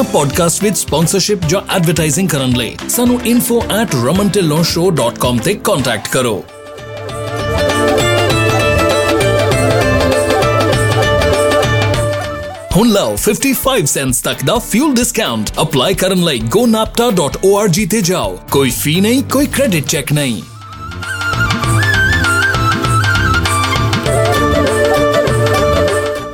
[0.00, 6.44] ਆ ਪੋਡਕਾਸਟ ਵਿੱਚ ਸਪਾਂਸਰਸ਼ਿਪ ਜਾਂ ਐਡਵਰਟਾਈਜ਼ਿੰਗ ਕਰਨ ਲਈ ਸਾਨੂੰ info@ramantillonshow.com ਤੇ ਕੰਟੈਕਟ ਕਰੋ
[12.76, 18.70] ਹੁਣ ਲਓ 55 ਸੈਂਟਸ ਤੱਕ ਦਾ ਫਿਊਲ ਡਿਸਕਾਊਂਟ ਅਪਲਾਈ ਕਰਨ ਲਈ gonapta.org ਤੇ ਜਾਓ ਕੋਈ
[18.70, 20.42] ਫੀ ਨਹੀਂ ਕੋਈ ਕ੍ਰੈਡਿਟ ਚੈੱਕ ਨਹੀਂ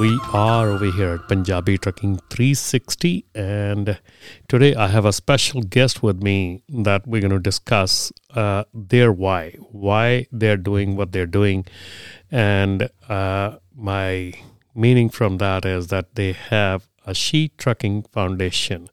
[0.00, 4.00] We are over here at Punjabi Trucking 360, and
[4.48, 9.12] today I have a special guest with me that we're going to discuss uh, their
[9.12, 11.66] why, why they're doing what they're doing,
[12.30, 14.32] and uh, my
[14.74, 18.88] meaning from that is that they have a She Trucking Foundation,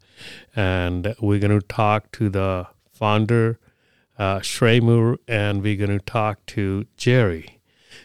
[0.57, 3.59] and we're going to talk to the founder,
[4.19, 7.56] uh, and we're going to talk to Jerry.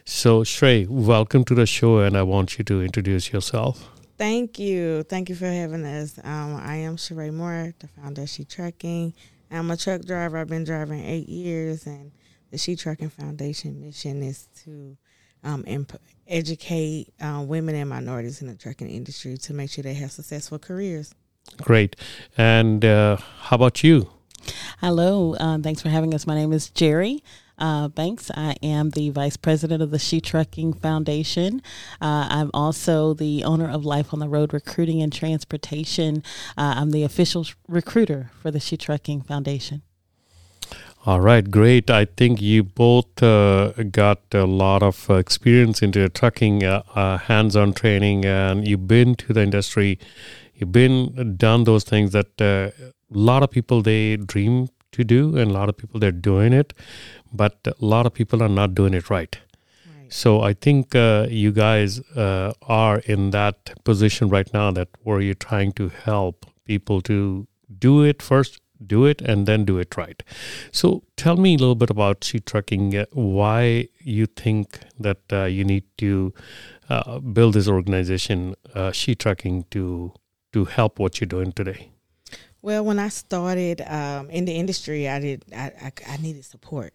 [0.04, 3.88] So, Shrey, welcome to the show, and I want you to introduce yourself.
[4.18, 5.04] Thank you.
[5.04, 6.18] Thank you for having us.
[6.24, 9.14] Um, I am Sheree Moore, the founder of She Trucking.
[9.52, 10.38] I'm a truck driver.
[10.38, 12.10] I've been driving eight years, and
[12.50, 14.96] the She Trucking Foundation mission is to
[15.44, 19.94] um, imp- educate uh, women and minorities in the trucking industry to make sure they
[19.94, 21.14] have successful careers.
[21.58, 21.94] Great.
[22.36, 24.10] And uh, how about you?
[24.80, 26.26] Hello, uh, thanks for having us.
[26.26, 27.22] My name is Jerry
[27.58, 28.30] uh, Banks.
[28.34, 31.62] I am the vice president of the She Trucking Foundation.
[32.00, 36.22] Uh, I'm also the owner of Life on the Road Recruiting and Transportation.
[36.56, 39.82] Uh, I'm the official recruiter for the She Trucking Foundation.
[41.04, 41.90] All right, great.
[41.90, 47.72] I think you both uh, got a lot of experience into trucking, uh, uh, hands-on
[47.72, 49.98] training, and you've been to the industry.
[50.54, 55.36] You've been done those things that uh, a lot of people they dream to do,
[55.36, 56.72] and a lot of people they're doing it,
[57.32, 59.38] but a lot of people are not doing it right.
[60.08, 65.22] So I think uh, you guys uh, are in that position right now that where
[65.22, 67.46] you're trying to help people to
[67.78, 70.22] do it first, do it, and then do it right.
[70.70, 72.94] So tell me a little bit about She Trucking.
[72.94, 76.34] Uh, why you think that uh, you need to
[76.90, 80.12] uh, build this organization, uh, She Trucking, to
[80.52, 81.91] to help what you're doing today.
[82.62, 86.92] Well, when I started um, in the industry, I did I, I, I needed support.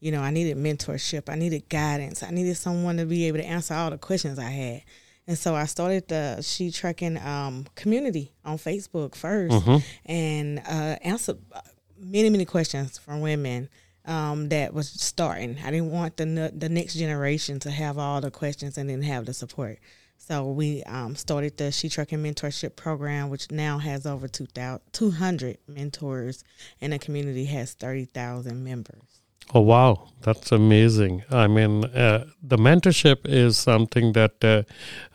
[0.00, 1.28] You know, I needed mentorship.
[1.28, 2.22] I needed guidance.
[2.22, 4.82] I needed someone to be able to answer all the questions I had.
[5.26, 11.38] And so I started the She Trucking um, community on Facebook 1st and uh, answered
[11.98, 13.68] many, many questions from women
[14.06, 15.58] um, that was starting.
[15.64, 19.26] I didn't want the the next generation to have all the questions and then have
[19.26, 19.78] the support.
[20.28, 25.56] So we um, started the She Trucking Mentorship Program, which now has over 2,000 200
[25.66, 26.44] mentors,
[26.82, 29.22] and the community has 30,000 members.
[29.54, 31.24] Oh wow, that's amazing!
[31.30, 34.64] I mean, uh, the mentorship is something that uh,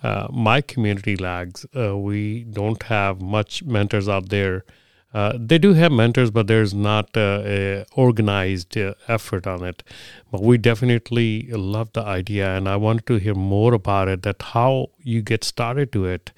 [0.01, 1.67] uh, my community lags.
[1.77, 4.65] Uh, we don't have much mentors out there.
[5.13, 9.83] Uh, they do have mentors, but there's not uh, a organized uh, effort on it.
[10.31, 14.23] But we definitely love the idea, and I wanted to hear more about it.
[14.23, 16.31] That how you get started to it,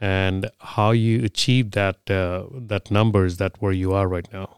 [0.00, 4.56] and how you achieve that uh, that numbers that where you are right now.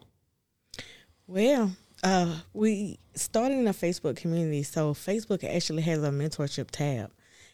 [1.26, 1.72] Well,
[2.04, 7.10] uh, we started in a Facebook community, so Facebook actually has a mentorship tab,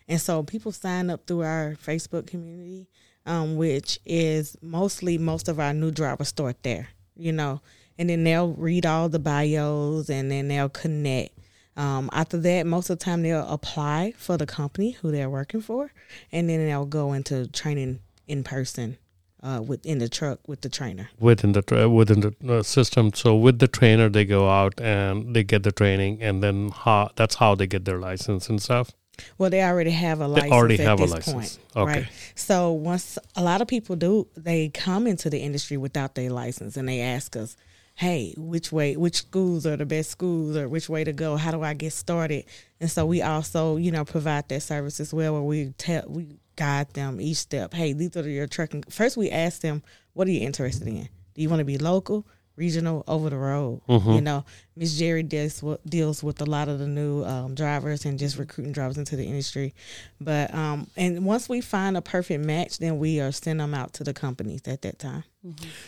[0.07, 2.89] and so people sign up through our Facebook community,
[3.27, 7.61] um, which is mostly most of our new drivers start there, you know,
[7.99, 11.39] and then they'll read all the bios and then they'll connect.
[11.77, 15.61] Um, after that, most of the time they'll apply for the company who they're working
[15.61, 15.93] for,
[16.33, 18.99] and then they'll go into training in person
[19.43, 21.09] uh, within the truck with the trainer.
[21.19, 23.13] within the tra- within the uh, system.
[23.15, 27.11] So with the trainer, they go out and they get the training, and then how
[27.17, 28.91] that's how they get their license and stuff.
[29.39, 30.53] Well, they already have a They license.
[30.53, 31.33] already at have a license.
[31.33, 32.01] Point, Okay.
[32.01, 32.09] Right.
[32.35, 36.77] So once a lot of people do, they come into the industry without their license,
[36.77, 37.57] and they ask us,
[37.95, 38.97] "Hey, which way?
[38.97, 41.37] Which schools are the best schools, or which way to go?
[41.37, 42.45] How do I get started?"
[42.81, 46.39] And so we also, you know, provide that service as well, where we tell we
[46.57, 47.73] guide them each step.
[47.75, 48.85] Hey, these are your trucking.
[48.91, 49.83] First, we ask them,
[50.15, 51.09] "What are you interested in?
[51.35, 52.27] Do you want to be local?"
[52.61, 53.81] Regional over the road.
[53.89, 54.11] Mm-hmm.
[54.13, 54.45] You know,
[54.77, 58.39] Miss Jerry deals with, deals with a lot of the new um, drivers and just
[58.39, 59.75] recruiting drivers into the industry.
[60.21, 63.95] But um, and once we find a perfect match, then we are send them out
[63.95, 65.25] to the companies at that time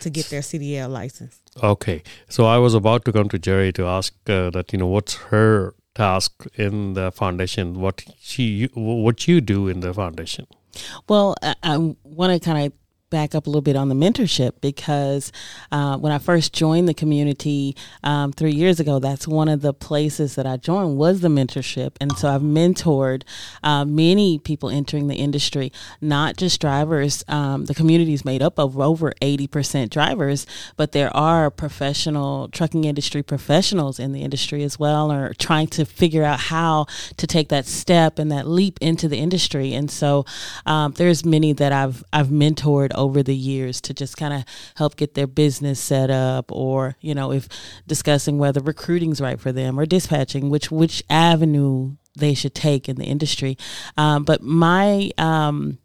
[0.01, 1.39] to get their CDL license.
[1.61, 4.87] Okay, so I was about to come to Jerry to ask uh, that you know
[4.87, 10.47] what's her task in the foundation, what she, what you do in the foundation.
[11.07, 12.73] Well, I, I want to kind of
[13.13, 15.31] back up a little bit on the mentorship because
[15.71, 19.71] uh, when I first joined the community um, three years ago, that's one of the
[19.71, 23.21] places that I joined was the mentorship, and so I've mentored
[23.61, 25.71] uh, many people entering the industry,
[26.01, 27.23] not just drivers.
[27.27, 32.49] Um, the community is made up of over eighty percent drivers, but there are professional
[32.49, 36.87] trucking industry professionals in the industry as well, or trying to figure out how
[37.17, 40.25] to take that step and that leap into the industry, and so
[40.65, 44.43] um, there's many that I've I've mentored over the years to just kind of
[44.75, 47.47] help get their business set up or you know if
[47.87, 52.95] discussing whether recruiting's right for them or dispatching which which avenue they should take in
[52.95, 53.57] the industry
[53.97, 55.77] um, but my um,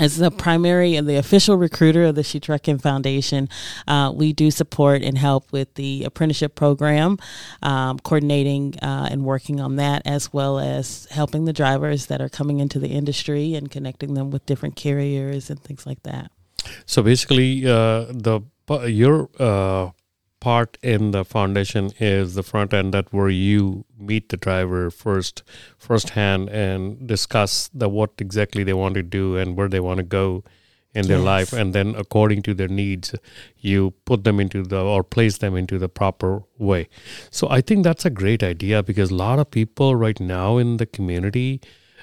[0.00, 3.50] as the primary and the official recruiter of the She Trucking Foundation,
[3.86, 7.18] uh, we do support and help with the apprenticeship program,
[7.62, 12.30] um, coordinating uh, and working on that, as well as helping the drivers that are
[12.30, 16.30] coming into the industry and connecting them with different carriers and things like that.
[16.86, 18.40] So basically, uh, the
[18.86, 19.90] your uh,
[20.40, 25.42] part in the foundation is the front end that where you meet the driver first
[25.78, 30.02] firsthand and discuss the what exactly they want to do and where they want to
[30.02, 30.42] go
[30.94, 31.24] in their Yes.
[31.26, 33.14] life and then according to their needs
[33.58, 36.88] you put them into the or place them into the proper way
[37.30, 40.76] so i think that's a great idea because a lot of people right now in
[40.78, 41.60] the community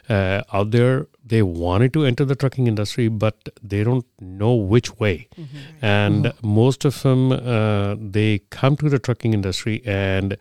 [0.08, 4.90] uh, out there they wanted to enter the trucking industry but they don't know which
[5.00, 5.28] way.
[5.81, 10.38] And most of them uh, they come to the trucking industry and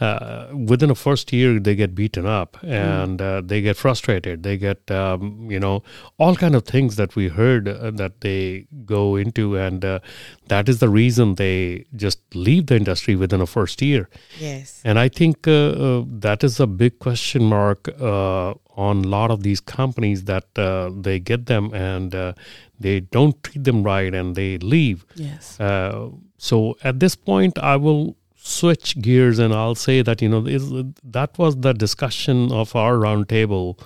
[0.00, 4.42] uh, within the first year they get beaten up and uh, they get frustrated.
[4.42, 5.82] They get um, you know
[6.18, 9.56] all kind of things that we heard uh, that they go into.
[9.56, 10.00] And uh,
[10.48, 14.08] that is the reason they just leave the industry within the first year.
[14.38, 14.82] Yes.
[14.84, 19.30] and I think uh, uh, that is a big question mark uh, on a lot
[19.30, 22.32] of these companies that uh, they get them and uh,
[22.78, 25.04] they don't treat them right and they leave.
[25.14, 25.58] Yes.
[25.58, 30.46] Uh, so at this point, I will switch gears and I'll say that you know
[30.46, 30.70] is,
[31.02, 33.80] that was the discussion of our roundtable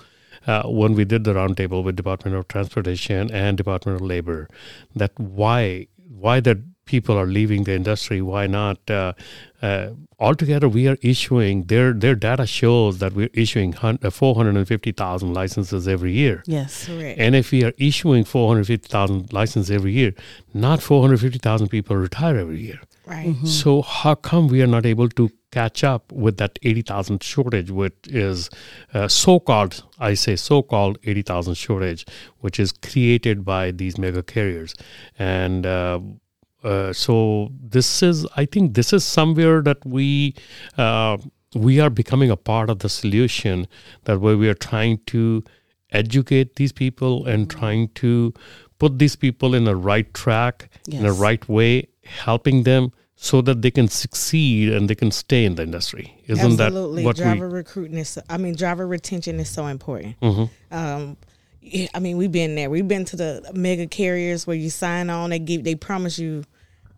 [0.47, 4.47] uh, when we did the roundtable with Department of Transportation and Department of Labor.
[4.95, 8.21] That why why that people are leaving the industry?
[8.21, 8.77] Why not?
[8.89, 9.13] Uh,
[9.61, 14.67] uh, altogether, we are issuing their their data shows that we're issuing four hundred and
[14.67, 16.43] fifty thousand licenses every year.
[16.45, 16.85] Yes.
[16.85, 17.19] Correct.
[17.19, 20.13] And if we are issuing 450,000 licenses every year,
[20.53, 22.79] not 450,000 people retire every year.
[23.05, 23.35] right.
[23.45, 27.93] So how come we are not able to catch up with that 80,000 shortage, which
[28.07, 28.49] is
[28.93, 32.05] uh, so-called, I say so-called 80,000 shortage,
[32.39, 34.73] which is created by these mega carriers.
[35.19, 35.65] And
[36.63, 40.35] uh, so this is, I think this is somewhere that we,
[40.77, 41.17] uh,
[41.55, 43.67] we are becoming a part of the solution
[44.05, 45.43] that where we are trying to
[45.91, 48.33] educate these people and trying to
[48.79, 53.61] put these people in the right track in the right way helping them so that
[53.61, 57.03] they can succeed and they can stay in the industry isn't Absolutely.
[57.03, 60.19] that what driver we recruiting is, I mean, driver retention is so important.
[60.21, 60.49] Mhm.
[60.71, 61.17] Um,
[61.93, 62.69] I mean, we've been there.
[62.69, 66.43] We've been to the mega carriers where you sign on, they give, they promise you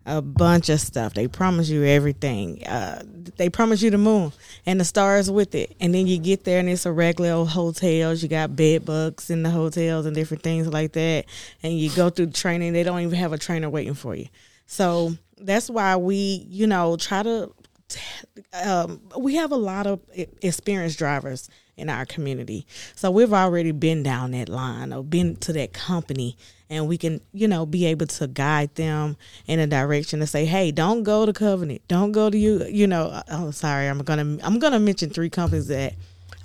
[0.06, 1.14] a bunch of stuff.
[1.14, 2.66] They promise you everything.
[2.66, 3.02] Uh,
[3.36, 4.32] they promise you the moon
[4.66, 5.74] and the stars with it.
[5.80, 8.22] And then you get there and it's a regular old hotels.
[8.22, 11.26] You got bed bugs in the hotels and different things like that.
[11.62, 12.72] And you go through training.
[12.72, 14.28] They don't even have a trainer waiting for you.
[14.66, 17.52] So that's why we, you know, try to
[18.52, 20.00] um, we have a lot of
[20.42, 22.66] experienced drivers in our community.
[22.94, 26.36] So we've already been down that line or been to that company
[26.70, 30.44] and we can, you know, be able to guide them in a direction to say,
[30.44, 31.82] "Hey, don't go to Covenant.
[31.88, 35.10] Don't go to you, you know, oh sorry, I'm going to I'm going to mention
[35.10, 35.94] three companies that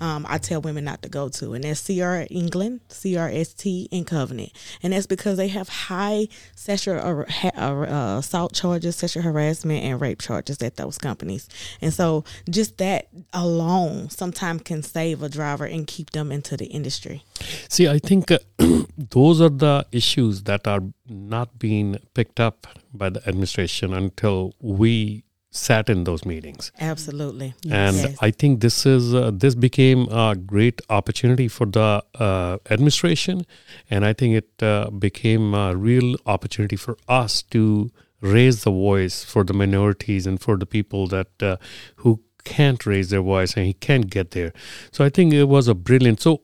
[0.00, 4.52] um, I tell women not to go to, and that's CR England, CRST, and Covenant,
[4.82, 7.24] and that's because they have high sexual uh,
[7.56, 11.48] uh, uh, assault charges, sexual harassment, and rape charges at those companies,
[11.80, 16.66] and so just that alone sometimes can save a driver and keep them into the
[16.66, 17.22] industry.
[17.68, 18.38] see i think uh,
[18.98, 25.24] those are the issues that are not being picked up by the administration until we
[25.50, 28.16] sat in those meetings Absolutely, and Yes.
[28.20, 33.44] i think this is uh, this became a great opportunity for the uh, administration
[33.90, 37.90] and i think it uh, became a real opportunity for us to
[38.20, 41.56] raise the voice for the minorities and for the people that uh,
[41.96, 44.52] who can't raise their voice and he can't get there.
[44.92, 46.20] So I think it was a brilliant.
[46.20, 46.42] So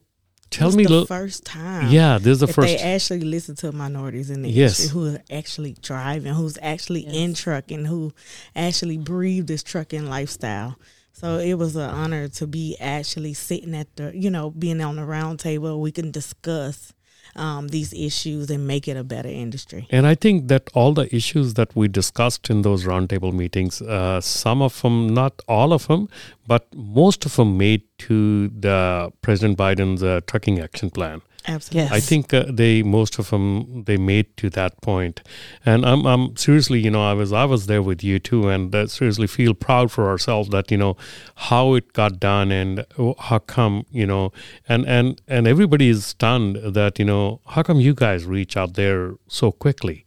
[0.51, 1.91] tell It's me, the little, first time.
[1.91, 2.69] yeah, this is the that first.
[2.69, 4.79] they actually listen to minorities in the Yes.
[4.81, 8.13] industry who are actually driving, who's actually in trucking, who
[8.55, 10.77] actually breathe this trucking lifestyle.
[11.13, 14.97] So it was an honor to be actually sitting at the, you know, being on
[14.97, 15.81] the round table.
[15.81, 16.93] We can discuss
[17.37, 19.87] um, these issues and make it a better industry.
[19.91, 24.21] And I think that all the issues that we discussed in those roundtable meetings, uh,
[24.21, 26.09] some of them, not all of them,
[26.47, 31.23] but most of them made to the President Biden's uh, trucking action plan.
[31.49, 31.83] Absolutely.
[31.83, 31.93] Yes.
[31.93, 35.23] I think uh, they most of them they made to that point,
[35.65, 38.75] and I'm I'm seriously you know I was I was there with you too, and
[38.75, 40.97] uh, seriously feel proud for ourselves that you know
[41.37, 44.33] how it got done and uh, how come you know
[44.69, 48.75] and and and everybody is stunned that you know how come you guys reach out
[48.75, 50.05] there so quickly,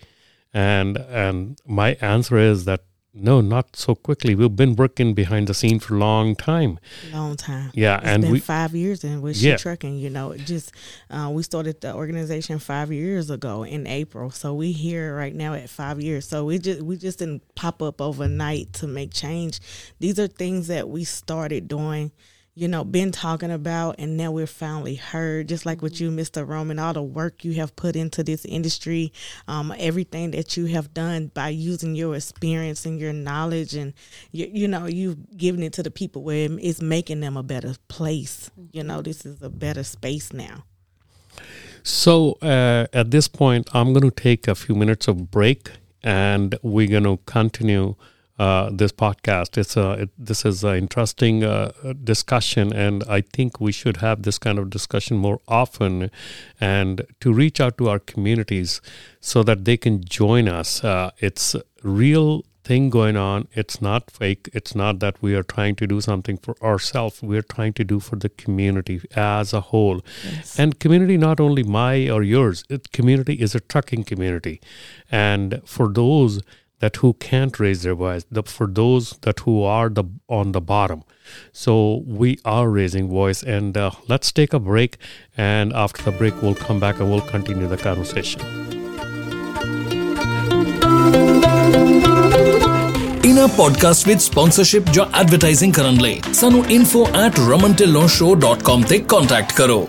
[0.53, 2.81] and and my answer is that
[3.13, 6.79] no not so quickly we've been working behind the scene for a long time
[7.11, 7.71] long time.
[7.73, 9.57] yeah It's and been we five years in with Yeah.
[9.57, 9.97] She Trucking.
[9.97, 10.71] You know, it just
[11.09, 15.53] uh, we started the organization five years ago in April, so we here right now
[15.53, 16.27] at five years.
[16.27, 19.59] So we just we just didn't pop up overnight to make change.
[19.99, 22.11] These are things that we started doing.
[22.59, 25.47] You know, been talking about, and now we're finally heard.
[25.47, 26.45] Just like with you, Mr.
[26.45, 29.13] Raman, all the work you have put into this industry,
[29.47, 33.93] um, everything that you have done by using your experience and your knowledge, and
[34.33, 37.75] you, you know, you've given it to the people where it's making them a better
[37.87, 38.51] place.
[38.73, 40.65] You know, this is a better space now.
[41.83, 45.71] So uh, at this point, I'm going to take a few minutes of break,
[46.03, 47.95] and we're going to continue
[48.39, 49.57] uh, this podcast.
[49.57, 51.71] It's a it, this is an interesting uh,
[52.03, 56.09] discussion, and I think we should have this kind of discussion more often,
[56.59, 58.81] and to reach out to our communities
[59.19, 60.83] so that they can join us.
[60.83, 63.47] Uh, it's real thing going on.
[63.53, 64.49] It's not fake.
[64.53, 67.21] It's not that we are trying to do something for ourselves.
[67.21, 70.01] We are trying to do for the community as a whole.
[70.57, 74.61] And community, not only my or yours, it, community is a trucking community.
[75.09, 76.41] And for those
[76.80, 80.60] that who can't raise their voice, the, for those that who are the on the
[80.60, 81.02] bottom.
[81.52, 83.42] So we are raising voice.
[83.42, 84.96] And uh, let's take a break.
[85.36, 88.40] And after the break, we'll come back and we'll continue the conversation.
[93.24, 99.88] ਇਨ੍ਹਾਂ podcast ਵਿੱਚ sponsorship ਜਾਂ advertising ਕਰਨ ਲਈ ਸਾਨੂੰ info@romantillonshow.com ਤੇ contact ਕਰੋ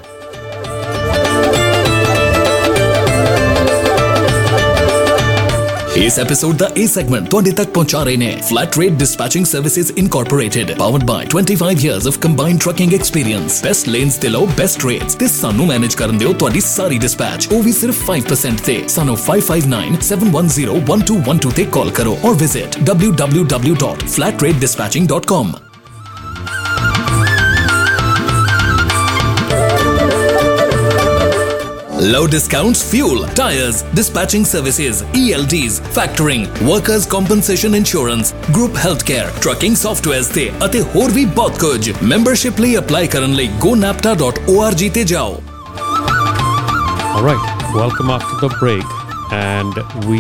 [6.00, 10.72] ਇਸ episode ਦਾ ਇਹ ਸੈਗਮੈਂਟ ਤੁਹਾਡੇ ਤੱਕ ਪਹੁੰਚਾ ਰਹੇ ਨੇ flat rate dispatching services incorporated
[10.78, 15.28] powered by 25 years of combined trucking experience best lanes ਤੇ ਲਓ ਬੈਸਟ ਰੇਟਸ ਤੇ
[15.30, 21.64] ਸਾਨੂੰ ਮੈਨੇਜ ਕਰਨ ਦਿਓ ਤੁਹਾਡੀ ਸਾਰੀ ਡਿਸਪੈਚ ਉਹ ਵੀ ਸਿਰਫ 5% ਤੇ ਸਾਨੂੰ 5597101212 ਤੇ
[21.72, 25.69] ਕਾਲ ਕਰੋ or visit www.flatratedispatching.com
[32.14, 40.32] Low discounts, fuel, tires, dispatching services, ELDs, factoring, workers' compensation insurance, group healthcare, trucking softwares
[40.34, 45.42] ਤੇ ਅਤੇ ਹੋਰ ਵੀ ਬਹੁਤ ਕੁਝ ਮੈਂਬਰਸ਼ਿਪ ਲਈ ਅਪਲਾਈ ਕਰਨ ਲਈ gonapta.org ਤੇ ਜਾਓ
[47.18, 48.88] All right, welcome after the break.
[49.36, 50.20] And we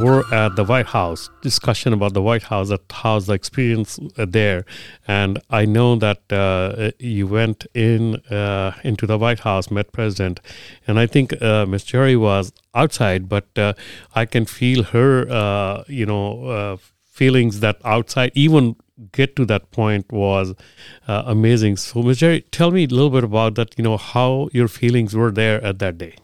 [0.00, 4.26] were at the White House, discussion about the White House, that how's the experience uh,
[4.28, 4.64] there.
[5.08, 10.40] And I know that uh, you went in uh, into the White House, met President,
[10.86, 11.84] and I think uh, Ms.
[11.84, 13.72] Jerry was outside, but uh,
[14.14, 18.76] I can feel her, uh, you know, feelings that outside, even
[19.12, 20.54] get to that point was
[21.06, 21.76] amazing.
[21.76, 22.18] So, Ms.
[22.18, 25.62] Jerry, tell me a little bit about that, you know, how your feelings were there
[25.64, 26.16] at that day.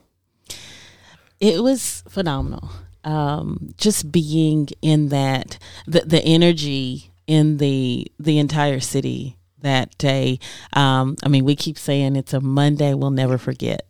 [1.40, 2.70] It was phenomenal.
[3.06, 10.38] Um, just being in that, the, the energy in the the entire city that day.
[10.72, 13.86] Um, I mean, we keep saying it's a Monday we'll never forget,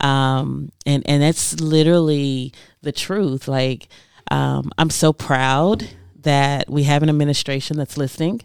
[0.00, 3.48] um, and and that's literally the truth.
[3.48, 3.88] Like,
[4.30, 5.88] um, I'm so proud
[6.22, 8.42] that we have an administration that's listening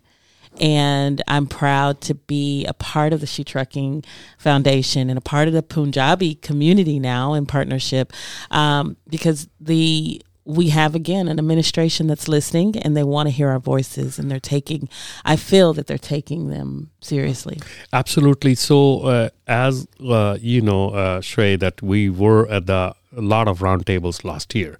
[0.59, 4.03] and I'm proud to be a part of the She Trucking
[4.37, 8.13] Foundation and a part of the Punjabi community now in partnership
[8.51, 13.49] um, because the we have again an administration that's listening and they want to hear
[13.49, 14.89] our voices and they're taking
[15.23, 17.59] I feel that they're taking them seriously.
[17.93, 18.55] Absolutely.
[18.55, 23.47] So, uh, as uh, you know, uh, Shrey, that we were at the a lot
[23.47, 24.77] of roundtables last year.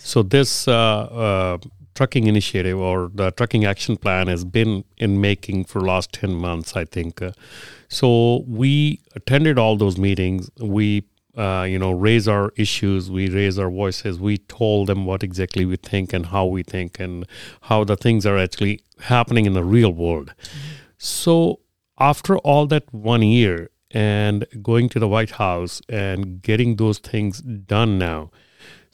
[0.00, 1.58] So this uh, uh,
[1.96, 6.76] trucking initiative or the trucking action plan has been in making for last ten months,
[6.76, 7.20] I think.
[7.20, 7.32] Uh,
[7.88, 10.50] so we attended all those meetings.
[10.60, 11.04] We
[11.36, 13.10] uh, you know, raise our issues.
[13.10, 14.18] We raise our voices.
[14.18, 17.26] We told them what exactly we think and how we think and
[17.62, 20.32] how the things are actually happening in the real world.
[20.96, 21.60] So
[21.98, 27.40] after all that one year and going to the White House and getting those things
[27.40, 28.30] done now.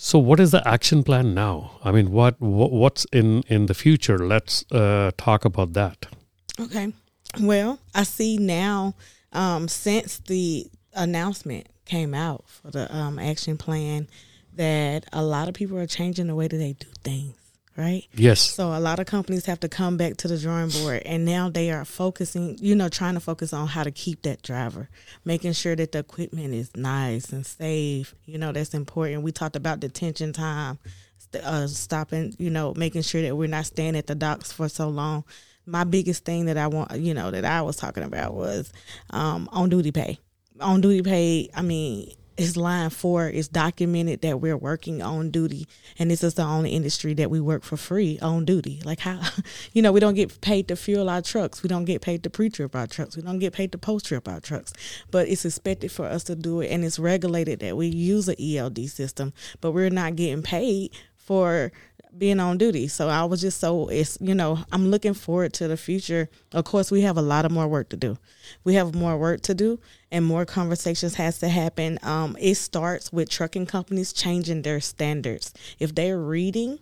[0.04, 1.78] So what is the action plan now?
[1.84, 4.18] I mean, what, what what's in in the future?
[4.18, 6.06] Let's uh, talk about that.
[6.58, 6.92] Okay.
[7.40, 8.96] Well, I see now
[9.32, 14.08] um, since the announcement came out for the um, action plan
[14.56, 17.36] that a lot of people are changing the way that they do things,
[17.76, 18.06] right?
[18.14, 18.40] Yes.
[18.40, 21.48] So a lot of companies have to come back to the drawing board, and now
[21.48, 24.88] they are focusing, you know, trying to focus on how to keep that driver,
[25.24, 28.14] making sure that the equipment is nice and safe.
[28.24, 29.22] You know, that's important.
[29.22, 30.78] We talked about detention time,
[31.42, 34.88] uh, stopping, you know, making sure that we're not staying at the docks for so
[34.88, 35.24] long.
[35.64, 38.72] My biggest thing that I want, you know, that I was talking about was
[39.10, 40.18] um, on duty pay.
[40.60, 43.28] On duty pay, I mean, it's line four.
[43.28, 45.66] It's documented that we're working on duty,
[45.98, 48.80] and this is the only industry that we work for free on duty.
[48.84, 49.20] Like how,
[49.72, 51.62] you know, we don't get paid to fuel our trucks.
[51.62, 53.16] We don't get paid to pre-trip our trucks.
[53.16, 54.72] We don't get paid to post-trip our trucks.
[55.10, 58.36] But it's expected for us to do it, and it's regulated that we use a
[58.40, 61.70] ELD system, but we're not getting paid for
[62.16, 62.88] being on duty.
[62.88, 66.28] So I was just so it's you know I'm looking forward to the future.
[66.52, 68.18] Of course, we have a lot of more work to do.
[68.64, 71.98] We have more work to do, and more conversations has to happen.
[72.02, 75.52] Um, it starts with trucking companies changing their standards.
[75.78, 76.78] If they're reading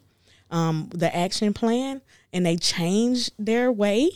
[0.51, 4.11] um, the action plan and they change their way,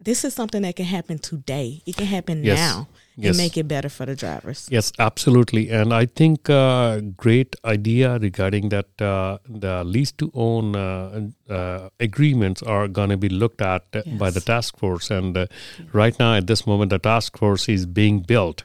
[0.00, 1.82] this is something that can happen today.
[1.86, 2.56] It can happen Yes.
[2.58, 2.88] now
[3.22, 3.30] Yes.
[3.30, 4.68] and make it better for the drivers.
[4.70, 5.70] Yes, absolutely.
[5.70, 11.88] And I think uh, great idea regarding that uh, the lease to own uh, uh,
[11.98, 15.10] agreements are going to be looked at uh, by the task force.
[15.10, 15.46] And uh,
[15.92, 18.64] right now, at this moment, the task force is being built.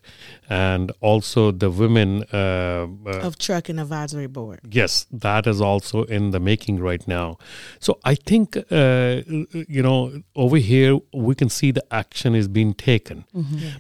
[0.50, 2.24] And also the women.
[2.32, 4.60] Uh, uh, Of trucking advisory board.
[4.70, 7.38] Yes, that is also in the making right now.
[7.80, 9.22] So I think uh,
[9.68, 13.26] you know over here we can see the action is being taken,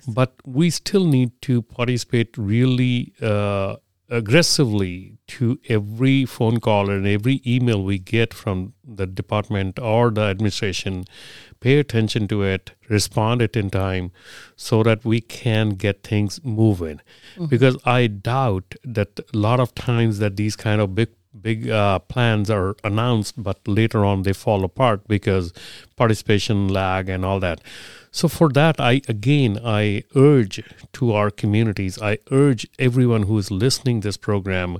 [0.07, 3.77] but we still need to participate really uh,
[4.09, 10.21] aggressively to every phone call and every email we get from the department or the
[10.21, 11.05] administration.
[11.59, 14.11] Pay attention to it, respond it in time,
[14.55, 17.01] so that we can get things moving.
[17.49, 21.09] Because I doubt that a lot of times that these kind of big
[21.41, 25.51] big uh, plans are announced, but later on they fall apart because
[25.95, 27.61] participation lag and all that.
[28.15, 32.01] So for that, I again I urge to our communities.
[32.01, 34.77] I urge everyone who is listening this program,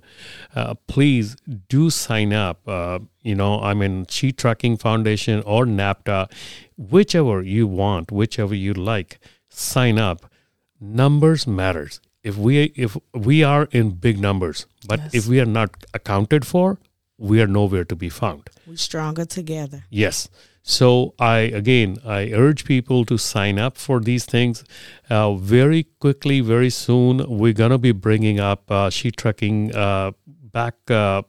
[0.56, 1.36] uh, please
[1.68, 2.66] do sign up.
[2.66, 6.30] Uh, you know, I'm in She Trucking Foundation or NAPTA,
[6.78, 9.20] whichever you want, whichever you like.
[9.50, 10.32] Sign up.
[10.80, 12.00] Numbers matters.
[12.24, 16.80] If we if we are in big numbers, but if we are not accounted for,
[17.18, 18.50] we are nowhere to be found.
[18.66, 19.84] We're stronger together.
[19.90, 20.30] Yes.
[20.68, 24.64] So I again I urge people to sign up for these things.
[25.12, 30.74] Uh, very quickly, very soon, we're gonna be bringing up uh, She Trucking uh, back,
[30.90, 31.22] uh,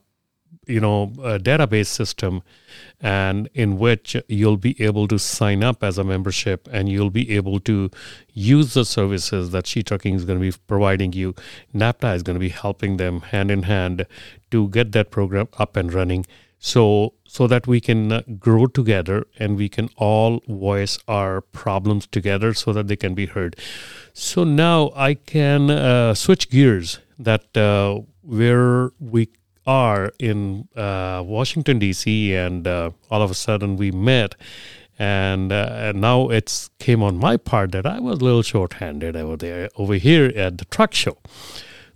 [0.65, 2.41] you know, database system,
[2.99, 7.29] and in which you'll be able to sign up as a membership, and you'll be
[7.35, 7.91] able to
[8.33, 11.35] use the services that She Trucking is going to be providing you.
[11.75, 14.07] NAPTA is going to be helping them hand in hand
[14.49, 16.25] to get that program up and running
[16.59, 22.07] so so that we can uh, grow together and we can all voice our problems
[22.07, 23.55] together so that they can be heard.
[24.13, 29.29] So now i can uh, switch gears that uh, where we
[29.65, 34.35] are in uh, washington d.c and uh, all of a sudden we met
[34.99, 39.15] and, uh, and now it's came on my part that i was a little short-handed
[39.15, 41.17] over there over here at the truck show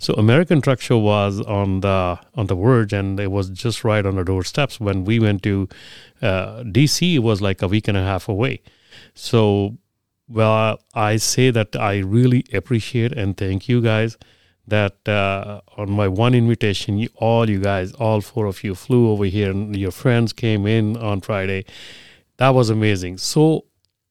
[0.02, 4.04] so American Truck Show was on the on the verge, and it was just right
[4.04, 5.70] on the doorsteps when we went to
[6.24, 7.14] uh, DC.
[7.14, 8.64] It was like a week and a half away.
[9.14, 9.78] So,
[10.28, 14.18] well, I say that I really appreciate and thank you guys
[14.68, 19.12] that uh, on my one invitation, you, all you guys, all four of you, flew
[19.12, 21.64] over here, and your friends came in on Friday.
[22.38, 23.20] That was amazing.
[23.20, 23.66] So,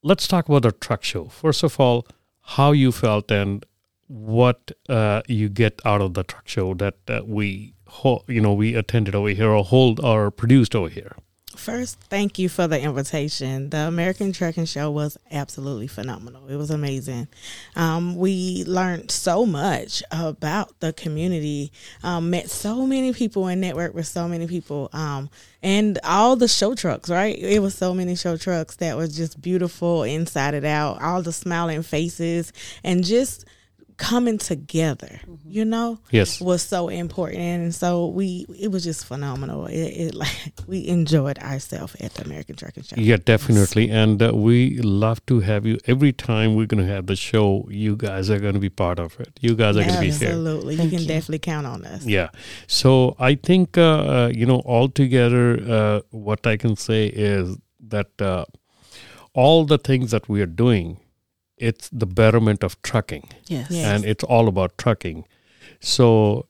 [0.04, 1.24] let's talk about the truck show.
[1.24, 2.06] First of all,
[2.42, 3.66] how you felt and
[4.10, 8.52] what uh, you get out of the truck show that uh, we ho- you know
[8.52, 11.14] we attended over here or hold or produced over here
[11.56, 13.70] First, thank you for the invitation.
[13.70, 16.46] The American Trucking Show was absolutely phenomenal.
[16.46, 17.28] It was amazing.
[17.76, 21.70] Um, we learned so much about the community,
[22.02, 24.88] um, met so many people, and networked with so many people.
[24.92, 25.28] Um,
[25.60, 27.36] and all the show trucks, right?
[27.36, 31.32] It was so many show trucks that was just beautiful inside and out, all the
[31.32, 32.52] smiling faces,
[32.84, 33.44] and just
[34.00, 36.40] coming together, you know, Yes.
[36.40, 37.40] was so important.
[37.42, 39.66] And so we, it was just phenomenal.
[39.66, 42.96] It, it like we enjoyed ourselves at the American Trucking Show.
[42.98, 43.90] Yeah, definitely.
[43.90, 47.68] And uh, we love to have you every time we're going to have the show.
[47.70, 49.38] You guys are going to be part of it.
[49.40, 50.28] You guys are going to be here.
[50.28, 51.06] Absolutely, you can you.
[51.06, 52.06] definitely count on us.
[52.06, 52.30] Yeah.
[52.66, 57.58] So I think, uh, uh, you know, altogether, uh, what I can say is
[57.88, 58.46] that uh,
[59.34, 60.98] all the things that we are doing,
[61.60, 63.28] it's the betterment of trucking.
[63.46, 63.70] Yes.
[63.70, 63.94] Yeah.
[63.94, 65.26] and it's all about trucking.
[65.78, 66.46] So,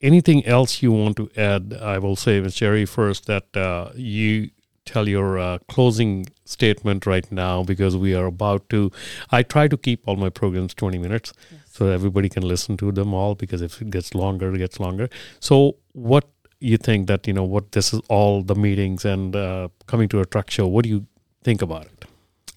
[0.00, 1.78] anything else you want to add?
[1.80, 2.54] I will say, Ms.
[2.56, 4.50] Jerry, first that uh, you
[4.86, 8.90] tell your uh, closing statement right now because we are about to.
[9.30, 11.32] I try to keep all my programs 20 minutes
[11.66, 15.08] so everybody can listen to them all because if it gets longer, it gets longer.
[15.40, 16.28] So, what
[16.60, 20.20] you think that, you know, what this is all the meetings and uh, coming to
[20.20, 21.06] a truck show, what do you
[21.42, 22.04] think about it?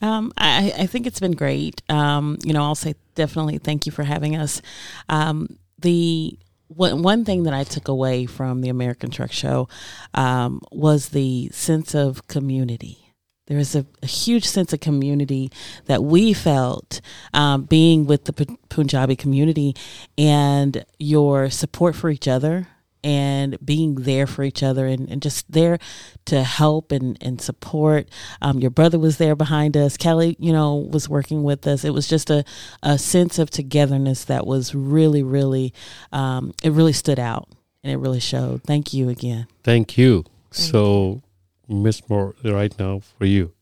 [0.01, 1.81] Um, I, I think it's been great.
[1.89, 4.61] Um, you know, I'll say definitely thank you for having us.
[5.09, 9.67] Um, the one, one thing that I took away from the American Truck Show
[10.13, 13.13] um, was the sense of community.
[13.47, 15.49] There is a, a huge sense of community
[15.85, 16.99] that we felt
[17.33, 19.73] um, being with the Punjabi community
[20.17, 22.67] and your support for each other
[23.03, 25.79] and being there for each other and, and just there
[26.25, 28.09] to help and, and support.
[28.41, 29.97] Um, your brother was there behind us.
[29.97, 31.83] Kelly, you know, was working with us.
[31.83, 32.43] It was just a,
[32.83, 35.73] a sense of togetherness that was really, really,
[36.11, 37.49] um, it really stood out
[37.83, 38.63] and it really showed.
[38.63, 39.47] Thank you again.
[39.63, 40.25] Thank you.
[40.51, 41.21] so,
[41.67, 43.53] Miss Moore, right now for you.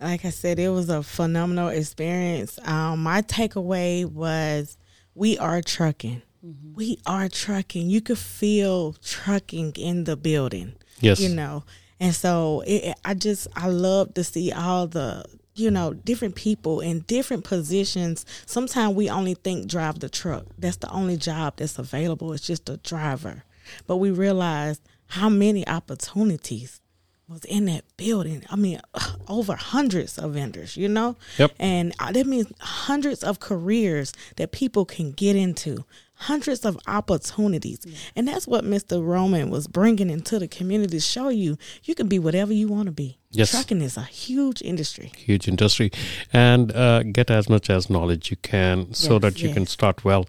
[0.00, 2.58] like I said, it was a phenomenal experience.
[2.64, 4.76] Um, my takeaway was
[5.14, 6.22] we are trucking.
[6.42, 7.90] We are trucking.
[7.90, 11.20] You could feel trucking in the building, Yes.
[11.20, 11.64] you know.
[11.98, 15.24] And so it, I just, I love to see all the,
[15.54, 18.24] you know, different people in different positions.
[18.46, 20.46] Sometimes we only think drive the truck.
[20.56, 22.32] That's the only job that's available.
[22.32, 23.44] It's just a driver.
[23.86, 26.80] But we realized how many opportunities
[27.28, 28.44] was in that building.
[28.50, 28.80] I mean,
[29.28, 31.16] over hundreds of vendors, you know?
[31.38, 31.52] Yep.
[31.58, 35.84] And uh, that means hundreds of careers that people can get into,
[36.28, 37.80] hundreds of opportunities.
[38.16, 38.96] And that's what Mr.
[39.12, 42.86] Raman was bringing into the community to show you you can be whatever you want
[42.86, 43.18] to be.
[43.32, 43.52] Yes.
[43.52, 45.12] Trucking is a huge industry.
[45.16, 45.90] huge industry
[46.32, 49.22] and uh, get as much as knowledge you can so Yes.
[49.22, 50.24] that you can start well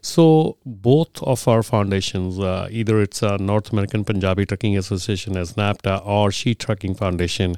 [0.00, 5.54] so both of our foundations uh, either it's uh, north american punjabi trucking association as
[5.54, 7.56] napta or she trucking foundation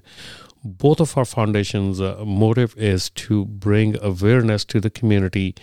[0.64, 5.54] both of our foundations uh, motive is to bring awareness to the community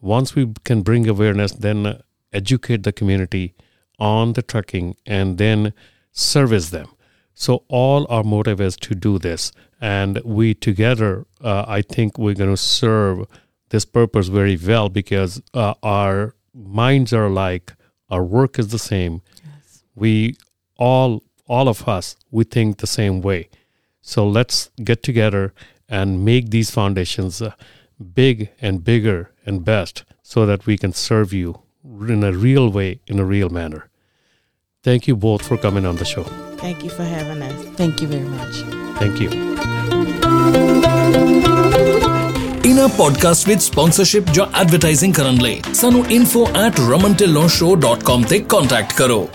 [0.00, 2.00] once we can bring awareness then uh,
[2.32, 3.54] educate the community
[3.98, 5.72] on the trucking and then
[6.12, 6.88] service them
[7.40, 12.34] so all our motive is to do this, and we together, uh, I think we're
[12.34, 13.26] going to serve
[13.70, 17.72] this purpose very well because uh, our minds are alike,
[18.10, 19.22] our work is the same.
[19.42, 19.84] Yes.
[19.94, 20.36] We
[20.76, 23.48] all, all of us, we think the same way.
[24.02, 25.54] So let's get together
[25.88, 27.54] and make these foundations uh,
[28.12, 29.95] big and bigger and best,
[30.33, 31.49] so that we can serve you
[32.15, 33.81] in a real way, in a real manner.
[34.85, 36.25] Thank you both for coming on the show.
[36.63, 37.57] Thank you for having us.
[37.79, 38.55] Thank you very much.
[39.01, 39.29] Thank you.
[42.65, 49.27] ਇਨ੍ਹਾਂ podcast ਵਿੱਚ sponsorship ਜਾਂ advertising ਕਰਨ ਲਈ ਸਾਨੂੰ info@ramantillonshow.com ਤੇ contact ਕਰੋ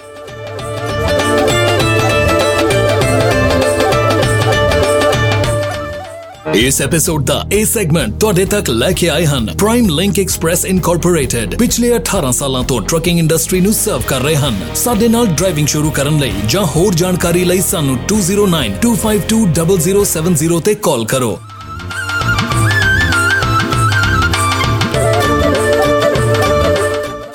[6.53, 11.55] ਇਸ episode ਦਾ ਇਹ ਸੈਗਮੈਂਟ ਤੁਹਾਡੇ ਤੱਕ ਲੈ ਕੇ ਆਏ ਹਨ ਪ੍ਰਾਈਮ ਲਿੰਕ ਐਕਸਪ੍ਰੈਸ ਇਨਕੋਰਪੋਰੇਟਡ
[11.55, 15.91] ਪਿਛਲੇ 18 ਸਾਲਾਂ ਤੋਂ ਟਰੱਕਿੰਗ ਇੰਡਸਟਰੀ ਨੂੰ ਸਰਵ ਕਰ ਰਹੇ ਹਨ। ਸਾਡੇ ਨਾਲ ਡਰਾਈਵਿੰਗ ਸ਼ੁਰੂ
[15.91, 21.39] ਕਰਨ ਲਈ ਜਾਂ ਹੋਰ ਜਾਣਕਾਰੀ ਲਈ ਸਾਨੂੰ 2092520070 ਤੇ ਕਾਲ ਕਰੋ।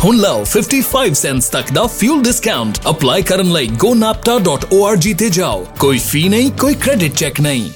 [0.04, 5.98] ਹੁਣ ਲਓ 55 ਸੈਂਟਸ ਤੱਕ ਦਾ ਫਿਊਲ ਡਿਸਕਾਊਂਟ ਅਪਲਾਈ ਕਰਨ ਲਈ gonapta.org ਤੇ ਜਾਓ। ਕੋਈ
[5.98, 7.70] ਫੀ ਨਹੀਂ, ਕੋਈ ਕ੍ਰੈਡਿਟ ਚੈੱਕ ਨਹੀਂ।